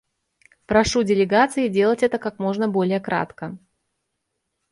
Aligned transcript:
Прошу 0.65 1.03
делегации 1.03 1.67
делать 1.67 2.01
это 2.01 2.17
как 2.17 2.39
можно 2.39 2.67
более 2.67 2.99
кратко. 2.99 3.59